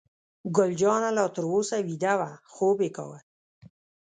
[0.55, 3.19] ګل جانه لا تر اوسه ویده وه، خوب یې کاوه.